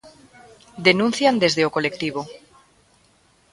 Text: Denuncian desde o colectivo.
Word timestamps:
Denuncian 0.87 1.35
desde 1.43 1.61
o 1.67 1.73
colectivo. 1.75 2.21